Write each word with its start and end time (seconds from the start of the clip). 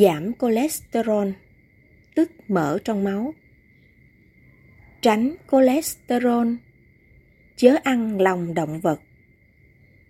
giảm 0.00 0.32
cholesterol, 0.40 1.28
tức 2.14 2.30
mỡ 2.48 2.78
trong 2.84 3.04
máu. 3.04 3.34
Tránh 5.00 5.36
cholesterol, 5.50 6.48
chớ 7.56 7.76
ăn 7.84 8.20
lòng 8.20 8.54
động 8.54 8.80
vật. 8.80 9.00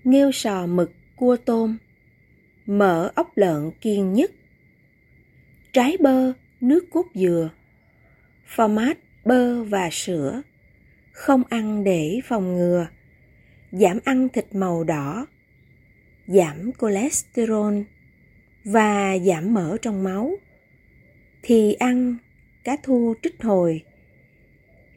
Nghêu 0.05 0.33
sò 0.33 0.67
mực, 0.67 0.93
cua 1.17 1.37
tôm, 1.37 1.79
mỡ 2.67 3.11
ốc 3.15 3.33
lợn 3.37 3.71
kiêng 3.81 4.13
nhất. 4.13 4.31
Trái 5.73 5.97
bơ, 6.01 6.33
nước 6.61 6.85
cốt 6.93 7.07
dừa, 7.15 7.51
format 8.57 8.95
bơ 9.25 9.65
và 9.65 9.89
sữa. 9.93 10.43
Không 11.13 11.43
ăn 11.49 11.85
để 11.85 12.21
phòng 12.25 12.57
ngừa. 12.57 12.87
Giảm 13.71 13.99
ăn 14.05 14.29
thịt 14.29 14.55
màu 14.55 14.85
đỏ. 14.85 15.27
Giảm 16.27 16.71
cholesterol 16.81 17.75
và 18.67 19.19
giảm 19.19 19.55
mỡ 19.55 19.77
trong 19.83 20.05
máu. 20.05 20.37
Thì 21.43 21.73
ăn, 21.73 22.17
cá 22.65 22.77
thu 22.83 23.15
trích 23.23 23.43
hồi. 23.43 23.83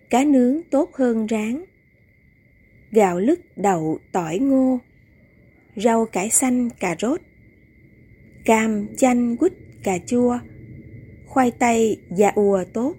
Cá 0.10 0.24
nướng 0.24 0.62
tốt 0.72 0.96
hơn 0.96 1.28
rán. 1.30 1.64
Gạo 2.92 3.20
lứt 3.20 3.58
đậu 3.58 4.00
tỏi 4.12 4.40
ngô. 4.40 4.80
Rau 5.76 6.06
cải 6.06 6.30
xanh, 6.30 6.70
cà 6.70 6.96
rốt. 7.00 7.22
Cam, 8.46 8.88
chanh, 8.98 9.38
quýt, 9.38 9.54
cà 9.84 9.98
chua. 10.06 10.40
Khoai 11.26 11.52
tây 11.52 11.98
và 12.10 12.30
ùa 12.36 12.64
tốt. 12.74 12.96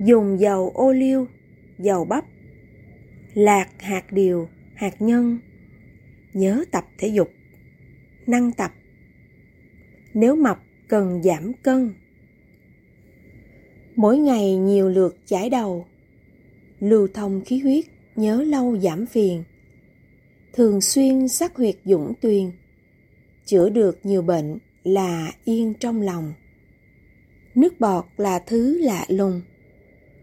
Dùng 0.00 0.40
dầu 0.40 0.70
ô 0.74 0.92
liu, 0.92 1.26
dầu 1.78 2.04
bắp. 2.04 2.24
Lạc 3.34 3.68
hạt 3.78 4.12
điều, 4.12 4.48
hạt 4.74 5.02
nhân. 5.02 5.38
Nhớ 6.32 6.64
tập 6.70 6.84
thể 6.98 7.08
dục. 7.08 7.30
Năng 8.26 8.52
tập 8.52 8.72
nếu 10.14 10.36
mập 10.36 10.58
cần 10.88 11.22
giảm 11.22 11.52
cân. 11.52 11.94
Mỗi 13.96 14.18
ngày 14.18 14.56
nhiều 14.56 14.88
lượt 14.88 15.16
chải 15.26 15.50
đầu, 15.50 15.86
lưu 16.80 17.08
thông 17.14 17.40
khí 17.44 17.58
huyết 17.58 17.84
nhớ 18.16 18.42
lâu 18.42 18.78
giảm 18.78 19.06
phiền. 19.06 19.44
Thường 20.52 20.80
xuyên 20.80 21.28
sắc 21.28 21.56
huyệt 21.56 21.76
dũng 21.84 22.12
tuyền, 22.20 22.50
chữa 23.44 23.68
được 23.68 23.98
nhiều 24.02 24.22
bệnh 24.22 24.58
là 24.84 25.32
yên 25.44 25.74
trong 25.80 26.00
lòng. 26.00 26.32
Nước 27.54 27.80
bọt 27.80 28.04
là 28.16 28.38
thứ 28.38 28.78
lạ 28.78 29.04
lùng, 29.08 29.42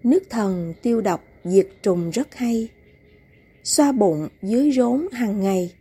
nước 0.04 0.24
thần 0.30 0.74
tiêu 0.82 1.02
độc 1.02 1.24
diệt 1.44 1.68
trùng 1.84 2.10
rất 2.10 2.36
hay. 2.36 2.70
Xoa 3.64 3.92
bụng 3.92 4.28
dưới 4.42 4.72
rốn 4.72 5.08
hàng 5.12 5.42
ngày. 5.42 5.72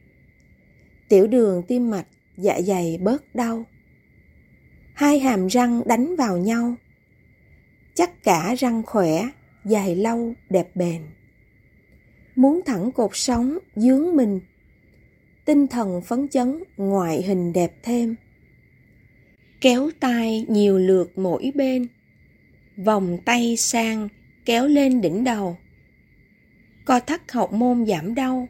Tiểu 1.09 1.27
đường 1.27 1.63
tim 1.69 1.91
mạch, 1.91 2.07
dạ 2.37 2.61
dày 2.61 2.99
bớt 3.03 3.35
đau 3.35 3.65
hai 5.01 5.19
hàm 5.19 5.47
răng 5.47 5.83
đánh 5.87 6.17
vào 6.17 6.39
nhau. 6.39 6.75
Chắc 7.95 8.23
cả 8.23 8.55
răng 8.59 8.83
khỏe, 8.87 9.29
dài 9.65 9.97
lâu, 9.97 10.35
đẹp 10.51 10.77
bền. 10.77 11.03
Muốn 12.37 12.61
thẳng 12.67 12.93
cột 12.93 13.11
sống, 13.15 13.59
dướng 13.77 14.17
mình. 14.17 14.41
Tinh 15.45 15.67
thần 15.67 16.03
phấn 16.03 16.29
chấn, 16.29 16.63
ngoại 16.77 17.23
hình 17.23 17.53
đẹp 17.53 17.73
thêm. 17.83 18.17
Kéo 19.61 19.91
tay 20.01 20.47
nhiều 20.49 20.79
lượt 20.79 21.19
mỗi 21.19 21.53
bên. 21.55 21.89
Vòng 22.77 23.19
tay 23.25 23.57
sang, 23.57 24.09
kéo 24.45 24.69
lên 24.69 25.01
đỉnh 25.01 25.25
đầu. 25.25 25.57
Co 26.85 27.01
thắt 27.01 27.33
hậu 27.33 27.47
môn 27.47 27.87
giảm 27.87 28.15
đau. 28.15 28.49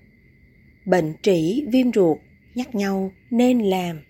Bệnh 0.86 1.14
trĩ, 1.22 1.64
viêm 1.68 1.92
ruột, 1.92 2.18
nhắc 2.54 2.74
nhau 2.74 3.12
nên 3.30 3.60
làm. 3.60 4.00